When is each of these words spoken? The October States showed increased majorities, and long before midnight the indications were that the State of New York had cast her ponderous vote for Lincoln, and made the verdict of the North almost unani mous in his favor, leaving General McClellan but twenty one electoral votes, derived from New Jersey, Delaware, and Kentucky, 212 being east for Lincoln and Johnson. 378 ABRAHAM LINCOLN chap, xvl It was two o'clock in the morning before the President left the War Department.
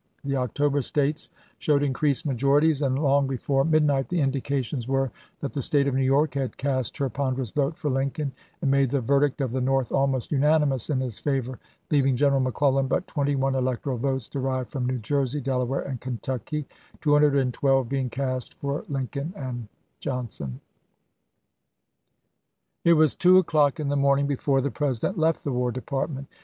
The 0.23 0.35
October 0.35 0.81
States 0.81 1.29
showed 1.59 1.83
increased 1.83 2.25
majorities, 2.25 2.81
and 2.81 2.97
long 2.97 3.27
before 3.27 3.63
midnight 3.63 4.09
the 4.09 4.19
indications 4.19 4.87
were 4.87 5.11
that 5.41 5.53
the 5.53 5.61
State 5.61 5.87
of 5.87 5.93
New 5.93 6.01
York 6.01 6.33
had 6.33 6.57
cast 6.57 6.97
her 6.97 7.07
ponderous 7.07 7.51
vote 7.51 7.77
for 7.77 7.91
Lincoln, 7.91 8.31
and 8.63 8.71
made 8.71 8.89
the 8.89 8.99
verdict 8.99 9.41
of 9.41 9.51
the 9.51 9.61
North 9.61 9.91
almost 9.91 10.31
unani 10.31 10.67
mous 10.69 10.89
in 10.89 11.01
his 11.01 11.19
favor, 11.19 11.59
leaving 11.91 12.15
General 12.15 12.39
McClellan 12.41 12.87
but 12.87 13.05
twenty 13.05 13.35
one 13.35 13.53
electoral 13.53 13.95
votes, 13.99 14.27
derived 14.27 14.71
from 14.71 14.87
New 14.87 14.97
Jersey, 14.97 15.39
Delaware, 15.39 15.81
and 15.81 16.01
Kentucky, 16.01 16.65
212 17.01 17.87
being 17.87 18.07
east 18.33 18.55
for 18.55 18.83
Lincoln 18.89 19.33
and 19.35 19.67
Johnson. 19.99 20.61
378 22.85 22.85
ABRAHAM 22.85 22.85
LINCOLN 22.85 22.85
chap, 22.85 22.85
xvl 22.85 22.85
It 22.89 22.93
was 22.93 23.15
two 23.15 23.37
o'clock 23.37 23.79
in 23.79 23.89
the 23.89 23.95
morning 23.95 24.25
before 24.25 24.61
the 24.61 24.71
President 24.71 25.19
left 25.19 25.43
the 25.43 25.51
War 25.53 25.71
Department. 25.71 26.27